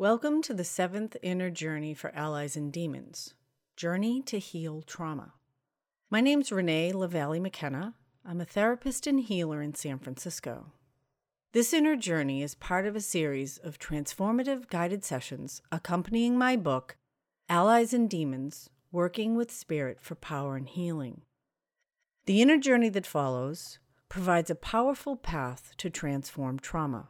[0.00, 3.34] Welcome to the seventh inner journey for allies and demons
[3.76, 5.34] Journey to Heal Trauma.
[6.08, 7.92] My name's Renee LaValle McKenna.
[8.24, 10.72] I'm a therapist and healer in San Francisco.
[11.52, 16.96] This inner journey is part of a series of transformative guided sessions accompanying my book,
[17.50, 21.20] Allies and Demons Working with Spirit for Power and Healing.
[22.24, 23.78] The inner journey that follows
[24.08, 27.08] provides a powerful path to transform trauma.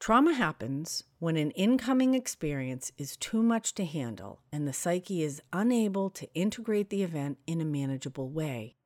[0.00, 5.42] Trauma happens when an incoming experience is too much to handle and the psyche is
[5.52, 8.76] unable to integrate the event in a manageable way.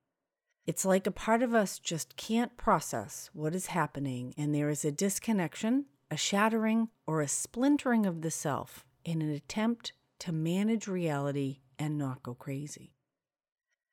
[0.66, 4.84] It's like a part of us just can't process what is happening, and there is
[4.84, 10.86] a disconnection, a shattering, or a splintering of the self in an attempt to manage
[10.86, 12.94] reality and not go crazy.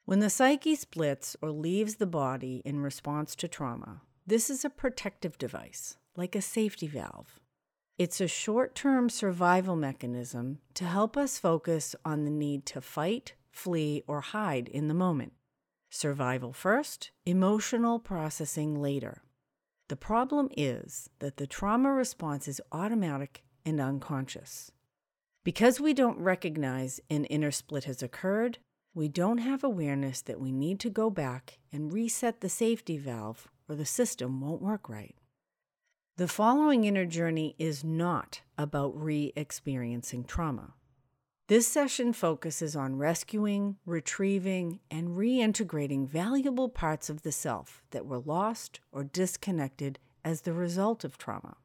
[0.06, 4.70] When the psyche splits or leaves the body in response to trauma, this is a
[4.70, 7.40] protective device like a safety valve.
[7.98, 13.34] It's a short term survival mechanism to help us focus on the need to fight,
[13.52, 15.32] flee, or hide in the moment.
[15.90, 19.22] Survival first, emotional processing later.
[19.88, 24.72] The problem is that the trauma response is automatic and unconscious.
[25.46, 28.60] Because we don't recognize an inner split has occurred,
[28.94, 33.48] we don't have awareness that we need to go back and reset the safety valve
[33.70, 35.16] or the system won't work right.
[36.20, 40.74] The following inner journey is not about re experiencing trauma.
[41.48, 48.20] This session focuses on rescuing, retrieving, and reintegrating valuable parts of the self that were
[48.20, 51.56] lost or disconnected as the result of trauma.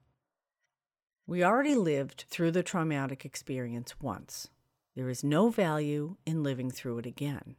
[1.27, 4.51] We already lived through the traumatic experience once.
[4.95, 7.57] There is no value in living through it again.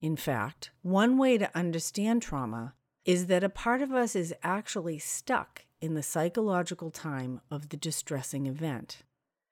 [0.00, 5.00] In fact, one way to understand trauma is that a part of us is actually
[5.00, 9.02] stuck in the psychological time of the distressing event.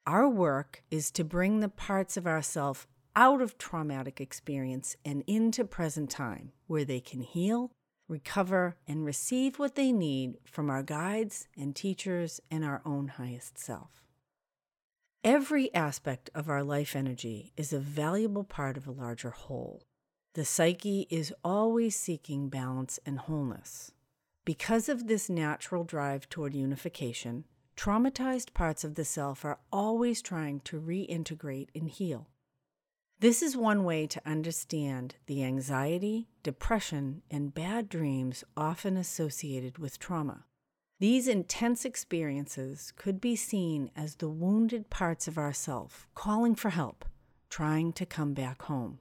[0.06, 5.64] Our work is to bring the parts of ourself out of traumatic experience and into
[5.64, 7.72] present time, where they can heal,
[8.08, 13.58] recover, and receive what they need from our guides and teachers and our own highest
[13.58, 14.02] self.
[15.24, 19.82] Every aspect of our life energy is a valuable part of a larger whole.
[20.34, 23.90] The psyche is always seeking balance and wholeness.
[24.46, 27.46] Because of this natural drive toward unification,
[27.76, 32.28] traumatized parts of the self are always trying to reintegrate and heal.
[33.18, 39.98] This is one way to understand the anxiety, depression, and bad dreams often associated with
[39.98, 40.44] trauma.
[41.00, 47.04] These intense experiences could be seen as the wounded parts of ourself calling for help,
[47.50, 49.00] trying to come back home.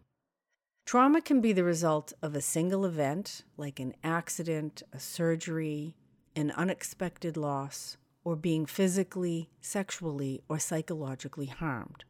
[0.85, 5.96] Trauma can be the result of a single event, like an accident, a surgery,
[6.35, 12.03] an unexpected loss, or being physically, sexually, or psychologically harmed.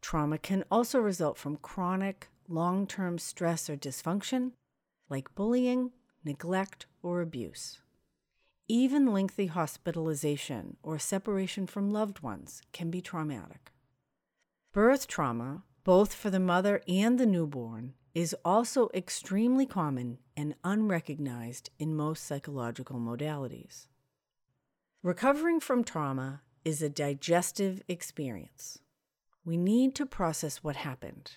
[0.00, 4.52] Trauma can also result from chronic, long term stress or dysfunction,
[5.10, 5.90] like bullying,
[6.24, 7.80] neglect, or abuse.
[8.66, 13.72] Even lengthy hospitalization or separation from loved ones can be traumatic.
[14.72, 21.68] Birth trauma, both for the mother and the newborn, is also extremely common and unrecognized
[21.78, 23.88] in most psychological modalities.
[25.02, 28.78] Recovering from trauma is a digestive experience.
[29.44, 31.32] We need to process what happened,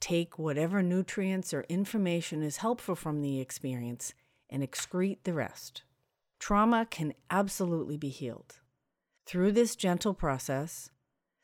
[0.00, 4.14] take whatever nutrients or information is helpful from the experience,
[4.48, 5.82] and excrete the rest.
[6.38, 8.56] Trauma can absolutely be healed.
[9.26, 10.88] Through this gentle process,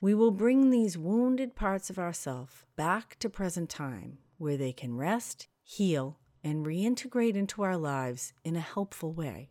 [0.00, 4.96] we will bring these wounded parts of ourself back to present time where they can
[4.96, 9.50] rest, heal, and reintegrate into our lives in a helpful way.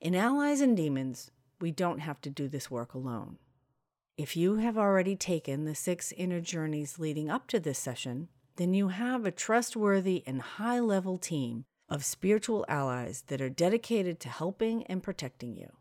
[0.00, 3.38] In Allies and Demons, we don't have to do this work alone.
[4.16, 8.74] If you have already taken the six inner journeys leading up to this session, then
[8.74, 14.28] you have a trustworthy and high level team of spiritual allies that are dedicated to
[14.28, 15.72] helping and protecting you.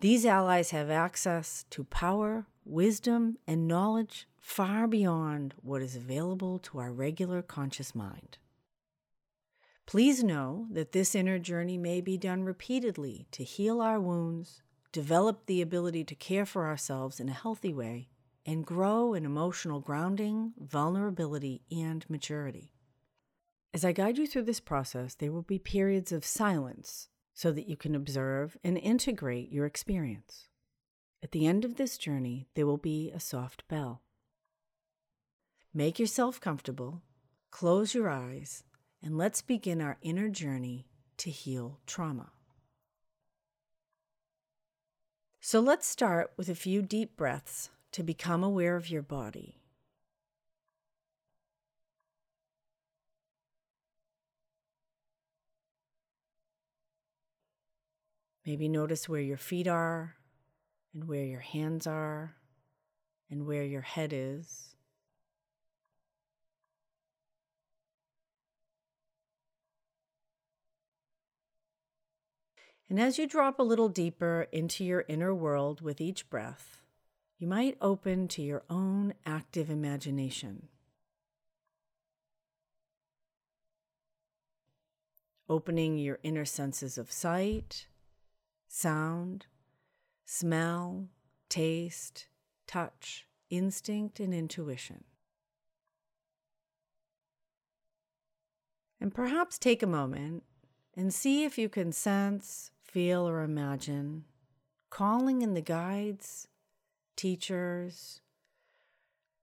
[0.00, 6.78] These allies have access to power, wisdom, and knowledge far beyond what is available to
[6.78, 8.38] our regular conscious mind.
[9.86, 14.62] Please know that this inner journey may be done repeatedly to heal our wounds,
[14.92, 18.08] develop the ability to care for ourselves in a healthy way,
[18.46, 22.72] and grow in emotional grounding, vulnerability, and maturity.
[23.74, 27.68] As I guide you through this process, there will be periods of silence so that
[27.68, 30.46] you can observe and integrate your experience.
[31.20, 34.02] At the end of this journey, there will be a soft bell.
[35.76, 37.02] Make yourself comfortable,
[37.50, 38.64] close your eyes,
[39.02, 40.86] and let's begin our inner journey
[41.18, 42.30] to heal trauma.
[45.38, 49.60] So let's start with a few deep breaths to become aware of your body.
[58.46, 60.16] Maybe notice where your feet are
[60.94, 62.36] and where your hands are
[63.30, 64.75] and where your head is.
[72.88, 76.82] And as you drop a little deeper into your inner world with each breath,
[77.38, 80.68] you might open to your own active imagination.
[85.48, 87.88] Opening your inner senses of sight,
[88.68, 89.46] sound,
[90.24, 91.08] smell,
[91.48, 92.28] taste,
[92.66, 95.04] touch, instinct, and intuition.
[99.00, 100.44] And perhaps take a moment
[100.96, 104.24] and see if you can sense, feel, or imagine
[104.88, 106.48] calling in the guides,
[107.14, 108.22] teachers,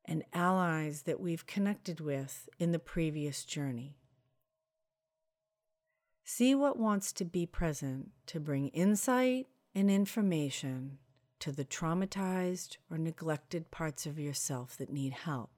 [0.05, 3.95] and allies that we've connected with in the previous journey.
[6.23, 9.45] See what wants to be present to bring insight
[9.75, 10.97] and information
[11.39, 15.51] to the traumatized or neglected parts of yourself that need help.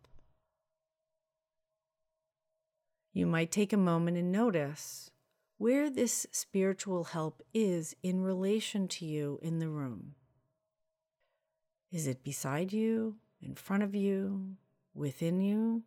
[3.14, 5.12] You might take a moment and notice
[5.58, 10.16] where this spiritual help is in relation to you in the room.
[11.92, 14.58] Is it beside you, in front of you,
[14.94, 15.84] within you?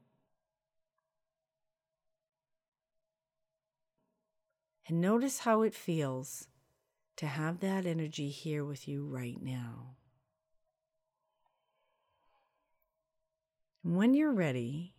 [4.86, 6.48] And notice how it feels
[7.16, 9.96] to have that energy here with you right now.
[13.84, 14.94] And when you're ready,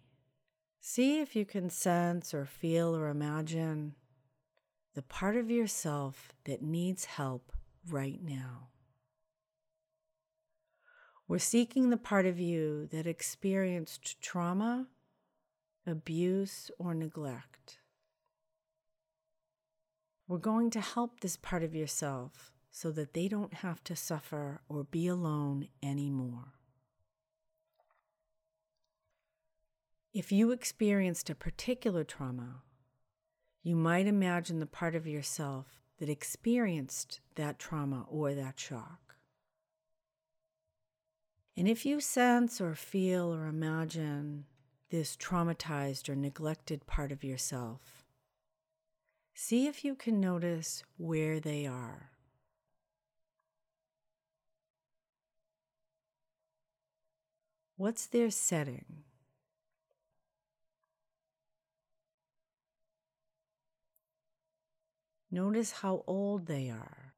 [0.79, 3.95] see if you can sense or feel or imagine
[4.99, 7.53] the part of yourself that needs help
[7.89, 8.67] right now.
[11.25, 14.87] We're seeking the part of you that experienced trauma,
[15.87, 17.77] abuse, or neglect.
[20.27, 24.59] We're going to help this part of yourself so that they don't have to suffer
[24.67, 26.55] or be alone anymore.
[30.13, 32.63] If you experienced a particular trauma,
[33.63, 39.15] you might imagine the part of yourself that experienced that trauma or that shock.
[41.57, 44.45] And if you sense or feel or imagine
[44.89, 48.05] this traumatized or neglected part of yourself,
[49.41, 52.11] See if you can notice where they are.
[57.77, 59.05] What's their setting?
[65.31, 67.13] Notice how old they are.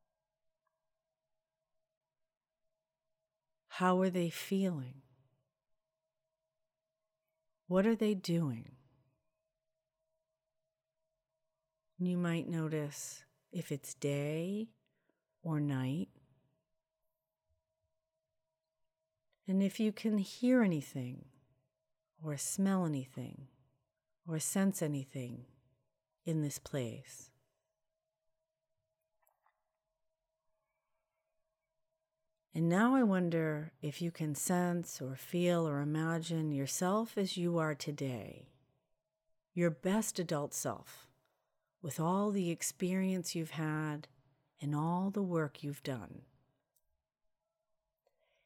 [3.69, 5.01] How are they feeling?
[7.67, 8.73] What are they doing?
[11.97, 14.67] You might notice if it's day
[15.41, 16.09] or night.
[19.47, 21.25] And if you can hear anything,
[22.23, 23.47] or smell anything,
[24.27, 25.45] or sense anything
[26.25, 27.30] in this place.
[32.53, 37.57] And now I wonder if you can sense or feel or imagine yourself as you
[37.57, 38.49] are today,
[39.53, 41.07] your best adult self
[41.81, 44.09] with all the experience you've had
[44.61, 46.23] and all the work you've done.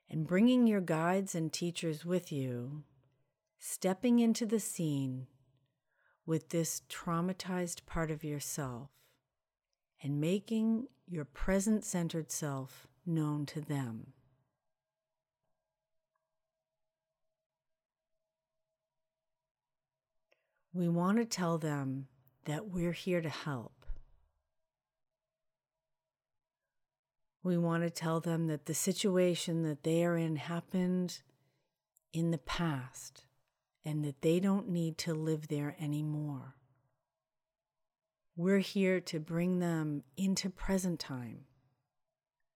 [0.07, 2.83] And bringing your guides and teachers with you,
[3.57, 5.25] stepping into the scene
[6.27, 8.89] with this traumatized part of yourself
[10.01, 14.13] and making your present centered self known to them.
[20.73, 22.07] We want to tell them
[22.45, 23.85] that we're here to help.
[27.43, 31.19] We want to tell them that the situation that they are in happened
[32.11, 33.25] in the past
[33.85, 36.55] and that they don't need to live there anymore.
[38.35, 41.45] We're here to bring them into present time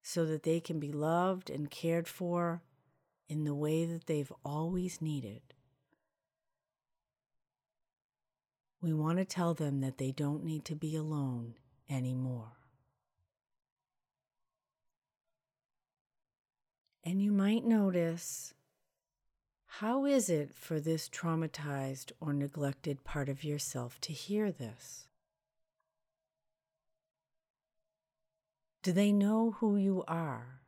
[0.02, 2.62] so that they can be loved and cared for
[3.28, 5.42] in the way that they've always needed.
[8.82, 11.56] we want to tell them that they don't need to be alone
[11.90, 12.54] anymore.
[17.04, 18.54] And you might notice
[19.66, 25.08] how is it for this traumatized or neglected part of yourself to hear this?
[28.82, 30.62] Do they know who you are?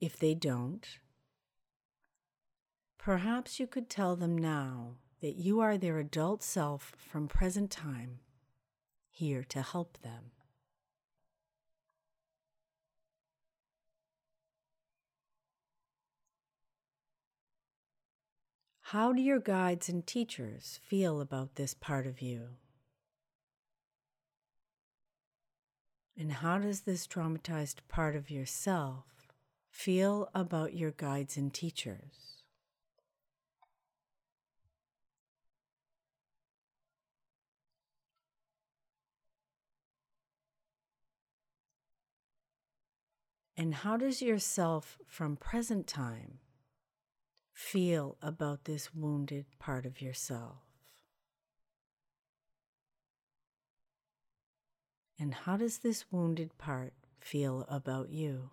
[0.00, 0.84] If they don't,
[2.98, 8.18] perhaps you could tell them now that you are their adult self from present time,
[9.08, 10.32] here to help them.
[18.80, 22.56] How do your guides and teachers feel about this part of you?
[26.20, 29.06] And how does this traumatized part of yourself
[29.70, 32.42] feel about your guides and teachers?
[43.56, 46.40] And how does yourself from present time
[47.54, 50.69] feel about this wounded part of yourself?
[55.20, 58.48] And how does this wounded part feel about you?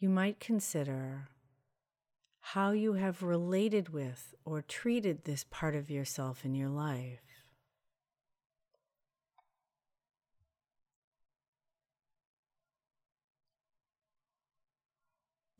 [0.00, 1.28] You might consider
[2.40, 7.29] how you have related with or treated this part of yourself in your life.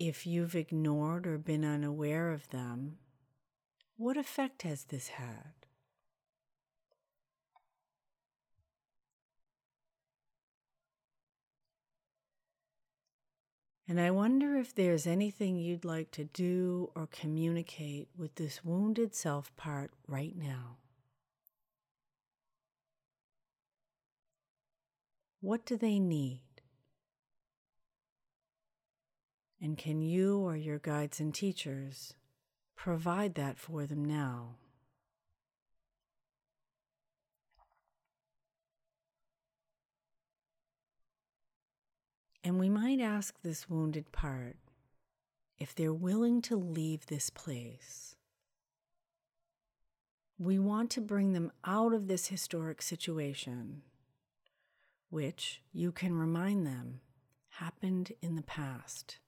[0.01, 2.97] If you've ignored or been unaware of them,
[3.99, 5.53] what effect has this had?
[13.87, 19.15] And I wonder if there's anything you'd like to do or communicate with this wounded
[19.15, 20.79] self part right now.
[25.43, 26.41] What do they need?
[29.61, 32.15] And can you or your guides and teachers
[32.77, 34.57] provide that for them now?
[42.43, 44.57] And we might ask this wounded part
[45.59, 48.17] if they're willing to leave this place.
[50.39, 53.83] We want to bring them out of this historic situation,
[55.11, 57.01] which you can remind them
[57.51, 59.19] happened in the past.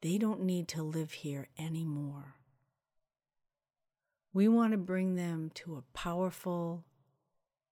[0.00, 2.36] They don't need to live here anymore.
[4.32, 6.84] We want to bring them to a powerful,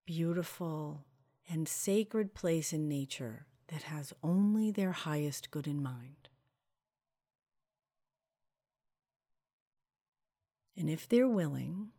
[0.05, 1.05] beautiful,
[1.48, 6.29] and sacred place in nature that has only their highest good in mind.
[10.77, 11.89] And if they're willing,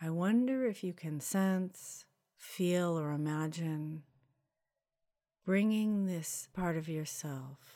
[0.00, 2.04] I wonder if you can sense,
[2.36, 4.02] feel, or imagine
[5.44, 7.75] bringing this part of yourself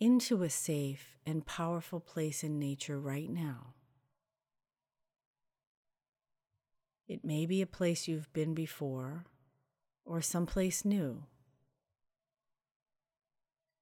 [0.00, 3.74] into a safe and powerful place in nature right now.
[7.06, 9.26] It may be a place you've been before
[10.04, 11.24] or someplace new.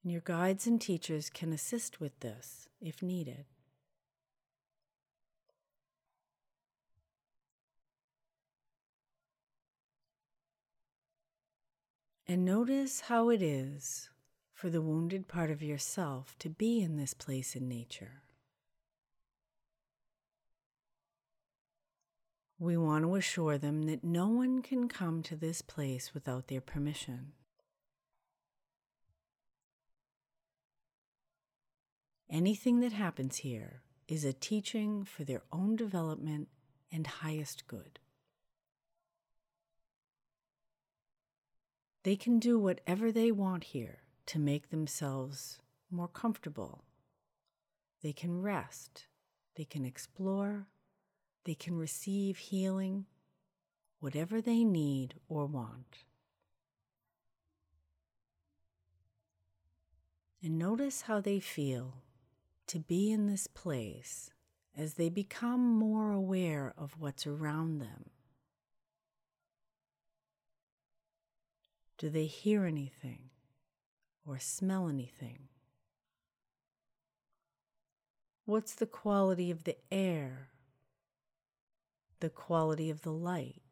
[0.02, 3.44] And your guides and teachers can assist with this if needed.
[12.26, 14.10] And notice how it is
[14.58, 18.22] for the wounded part of yourself to be in this place in nature.
[22.58, 26.60] We want to assure them that no one can come to this place without their
[26.60, 27.34] permission.
[32.28, 36.48] Anything that happens here is a teaching for their own development
[36.90, 38.00] and highest good.
[42.02, 45.58] They can do whatever they want here to make themselves
[45.90, 46.84] more comfortable.
[48.02, 49.06] They can rest,
[49.56, 50.66] they can explore,
[51.44, 53.06] they can receive healing,
[54.00, 56.04] whatever they need or want.
[60.42, 61.94] And notice how they feel
[62.66, 64.30] to be in this place
[64.76, 68.10] as they become more aware of what's around them.
[71.96, 73.30] Do they hear anything?
[74.28, 75.38] Or smell anything?
[78.44, 80.50] What's the quality of the air?
[82.20, 83.62] The quality of the light?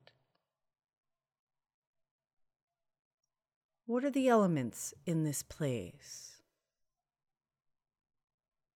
[3.85, 6.39] What are the elements in this place?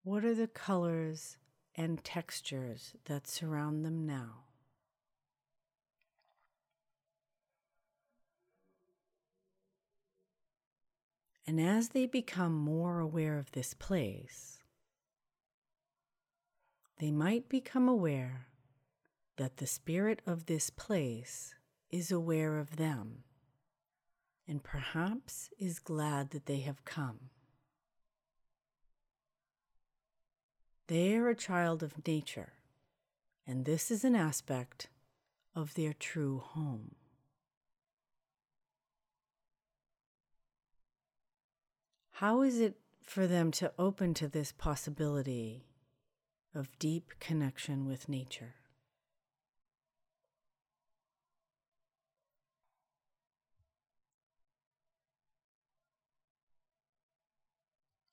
[0.04, 1.36] What are the colors
[1.74, 4.49] and textures that surround them now?
[11.50, 14.62] And as they become more aware of this place,
[17.00, 18.46] they might become aware
[19.36, 21.56] that the spirit of this place
[21.90, 23.24] is aware of them
[24.46, 27.30] and perhaps is glad that they have come.
[30.86, 32.52] They are a child of nature,
[33.44, 34.86] and this is an aspect
[35.56, 36.94] of their true home.
[42.20, 45.64] How is it for them to open to this possibility
[46.54, 48.56] of deep connection with nature?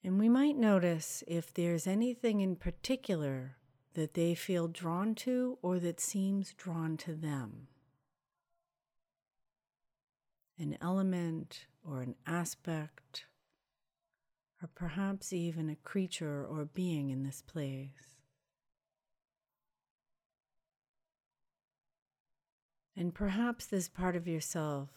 [0.01, 3.57] And we might notice if there's anything in particular
[3.93, 7.67] that they feel drawn to or that seems drawn to them.
[10.57, 13.25] An element or an aspect,
[14.61, 18.15] or perhaps even a creature or being in this place.
[22.95, 24.89] And perhaps this part of yourself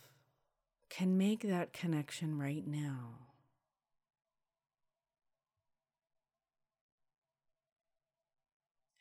[0.88, 3.26] can make that connection right now.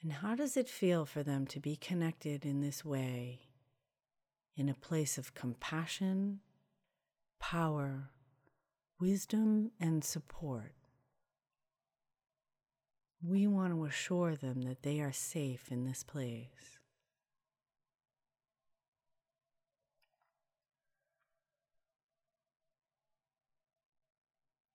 [0.02, 3.42] And how does it feel for them to be connected in this way,
[4.56, 6.40] in a place of compassion,
[7.40, 8.12] power,
[9.00, 10.74] wisdom, and support?
[13.22, 16.80] We want to assure them that they are safe in this place.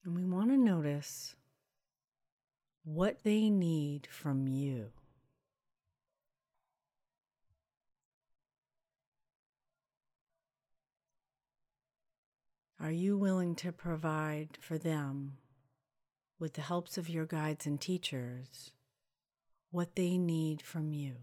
[0.04, 1.34] And we want to notice
[2.84, 4.90] what they need from you.
[12.84, 15.38] Are you willing to provide for them,
[16.38, 18.72] with the helps of your guides and teachers,
[19.70, 21.14] what they need from you?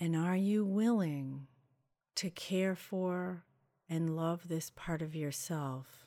[0.00, 1.46] And are you willing
[2.14, 3.44] to care for
[3.86, 6.06] and love this part of yourself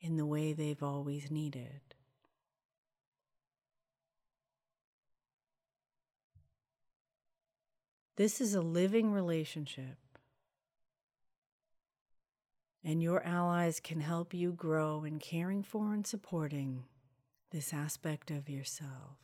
[0.00, 1.82] in the way they've always needed?
[8.20, 9.96] This is a living relationship.
[12.84, 16.84] And your allies can help you grow in caring for and supporting
[17.50, 19.16] this aspect of yourself.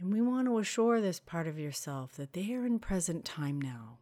[0.00, 3.60] And we want to assure this part of yourself that they are in present time
[3.60, 3.98] now,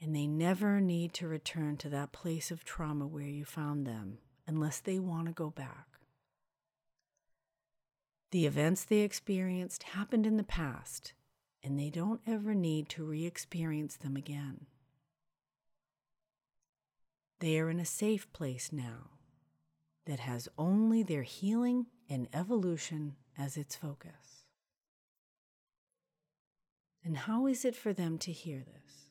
[0.00, 4.18] and they never need to return to that place of trauma where you found them
[4.46, 5.89] unless they want to go back.
[8.30, 11.14] The events they experienced happened in the past,
[11.62, 14.66] and they don't ever need to re experience them again.
[17.40, 19.10] They are in a safe place now
[20.06, 24.44] that has only their healing and evolution as its focus.
[27.04, 29.09] And how is it for them to hear this?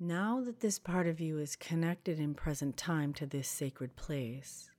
[0.00, 4.70] Now that this part of you is connected in present time to this sacred place,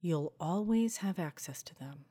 [0.00, 2.04] you'll always have access to them.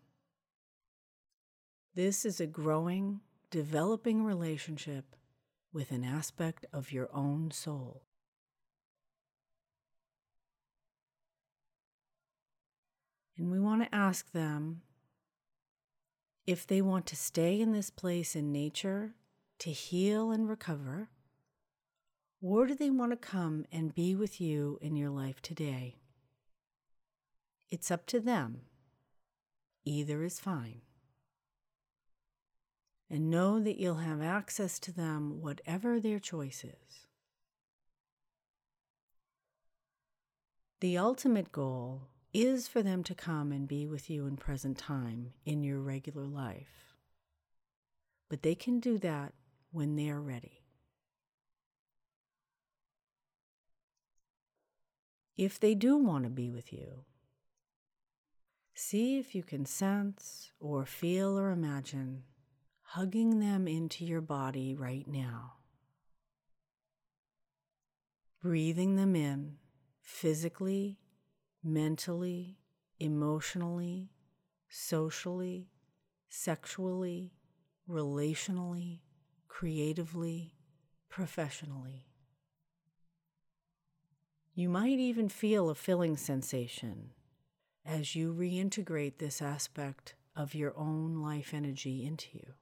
[1.95, 5.15] This is a growing, developing relationship
[5.71, 8.03] with an aspect of your own soul.
[13.37, 14.81] And we want to ask them
[16.45, 19.13] if they want to stay in this place in nature
[19.59, 21.09] to heal and recover
[22.41, 25.97] or do they want to come and be with you in your life today?
[27.69, 28.61] It's up to them.
[29.85, 30.81] Either is fine.
[33.09, 37.07] And know that you'll have access to them, whatever their choice is.
[40.79, 45.33] The ultimate goal is for them to come and be with you in present time
[45.45, 46.95] in your regular life.
[48.29, 49.33] But they can do that
[49.71, 50.58] when they're ready.
[55.39, 57.05] If they do want to be with you.
[58.73, 62.23] See if you can sense or feel or imagine
[62.81, 65.53] hugging them into your body right now.
[68.41, 69.55] Breathing them in
[70.01, 70.99] physically,
[71.63, 72.57] mentally,
[72.99, 74.11] emotionally,
[74.67, 75.69] socially,
[76.27, 77.31] sexually,
[77.89, 78.99] relationally,
[79.47, 80.55] creatively,
[81.07, 82.08] professionally.
[84.59, 87.11] You might even feel a filling sensation
[87.85, 92.53] as you reintegrate this aspect of your own life energy into you.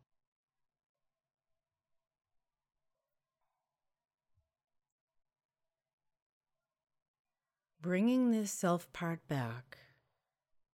[7.81, 9.79] Bringing this self part back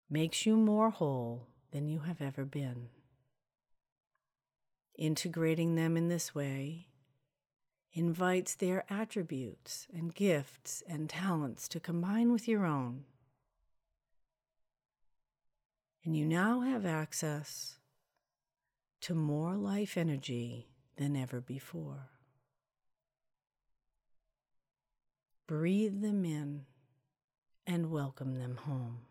[0.08, 2.88] makes you more whole than you have ever been.
[4.96, 6.86] Integrating them in this way
[7.92, 13.04] invites their attributes and gifts and talents to combine with your own.
[16.04, 17.78] And you now have access
[19.02, 22.10] to more life energy than ever before.
[25.46, 26.66] Breathe them in
[27.66, 29.09] and welcome them home.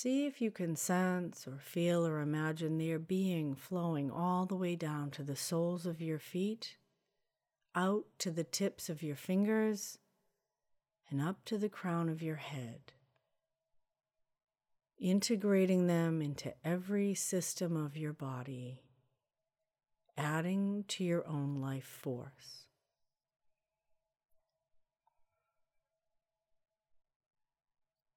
[0.00, 4.76] See if you can sense or feel or imagine their being flowing all the way
[4.76, 6.76] down to the soles of your feet,
[7.74, 9.98] out to the tips of your fingers,
[11.10, 12.92] and up to the crown of your head.
[15.00, 18.84] Integrating them into every system of your body,
[20.16, 22.67] adding to your own life force.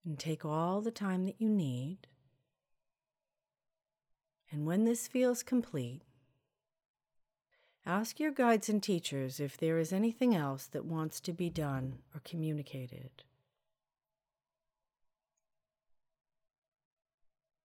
[0.05, 2.07] And take all the time that you need.
[4.51, 6.01] And when this feels complete,
[7.85, 11.99] ask your guides and teachers if there is anything else that wants to be done
[12.13, 13.23] or communicated.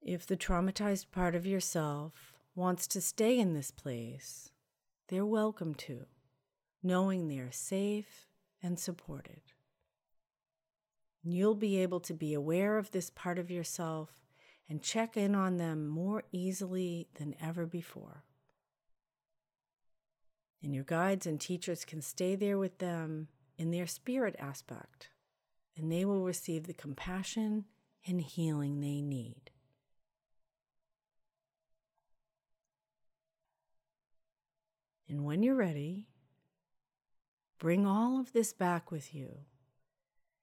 [0.01, 4.51] If the traumatized part of yourself wants to stay in this place,
[5.09, 6.07] they're welcome to,
[6.83, 8.29] knowing they're safe
[8.62, 9.40] and supported.
[11.29, 14.11] You'll be able to be aware of this part of yourself
[14.69, 18.23] and check in on them more easily than ever before.
[20.62, 23.27] And your guides and teachers can stay there with them
[23.59, 25.09] in their spirit aspect,
[25.77, 27.65] and they will receive the compassion
[28.07, 29.51] and healing they need.
[35.09, 36.07] And when you're ready,
[37.59, 39.41] bring all of this back with you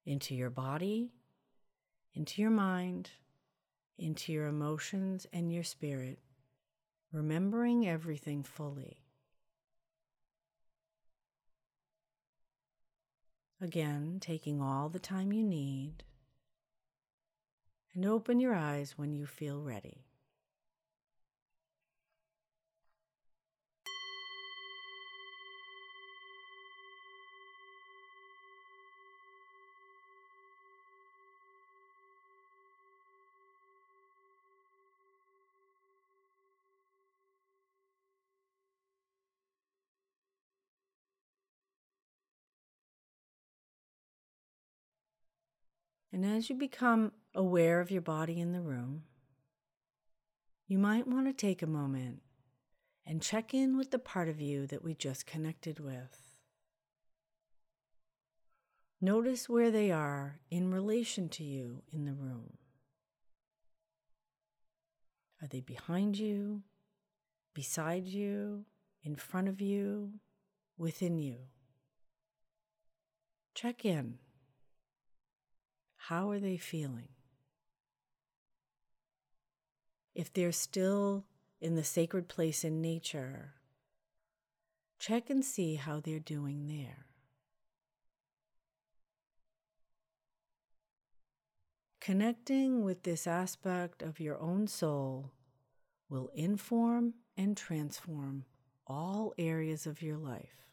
[0.05, 1.11] into your body,
[2.13, 3.09] into your mind,
[3.97, 6.19] into your emotions and your spirit,
[7.11, 8.97] remembering everything fully.
[13.61, 16.03] Again, taking all the time you need,
[17.93, 20.03] and open your eyes when you feel ready.
[46.13, 49.05] And as you become aware of your body in the room,
[50.67, 52.21] you might want to take a moment
[53.03, 56.37] and check in with the part of you that we just connected with.
[59.01, 62.57] Notice where they are in relation to you in the room.
[65.41, 66.61] Are they behind you,
[67.55, 68.65] beside you,
[69.03, 70.11] in front of you,
[70.77, 71.37] within you?
[73.55, 74.19] Check in.
[76.07, 77.07] How are they feeling?
[80.13, 81.23] If they're still
[81.61, 83.53] in the sacred place in nature,
[84.99, 87.05] check and see how they're doing there.
[92.01, 95.31] Connecting with this aspect of your own soul
[96.09, 98.43] will inform and transform
[98.85, 100.67] all areas of your life,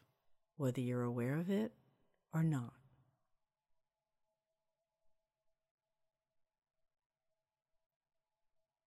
[0.57, 1.71] whether you're aware of it
[2.33, 2.80] or not.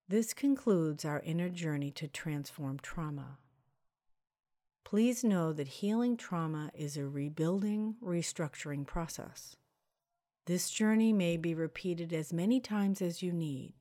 [0.07, 3.39] This concludes our inner journey to transform trauma.
[4.85, 9.57] Please know that healing trauma is a rebuilding, restructuring process.
[10.47, 13.73] This journey may be repeated as many times as you need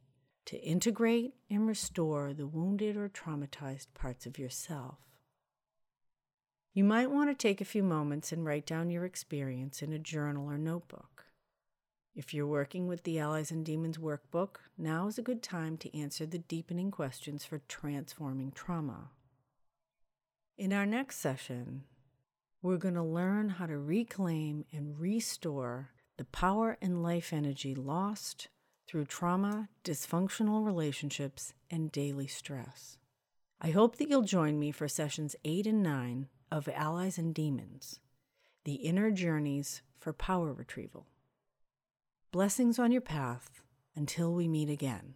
[0.46, 5.00] to integrate and restore the wounded or traumatized parts of yourself.
[6.74, 10.00] You might want to take a few moments and write down your experience in a
[10.00, 11.13] journal or notebook.
[12.16, 15.98] If you're working with the Allies and Demons workbook, now is a good time to
[15.98, 19.10] answer the deepening questions for transforming trauma.
[20.56, 21.86] In our next session,
[22.62, 28.48] we're going to learn how to reclaim and restore the power and life energy lost
[28.88, 33.00] through trauma, dysfunctional relationships, and daily stress.
[33.60, 38.02] I hope that you'll join me for sessions 8 and 9 of Allies and Demons
[38.66, 41.08] The Inner Journeys for Power Retrieval.
[42.34, 43.62] Blessings on your path
[43.96, 45.14] until we meet again.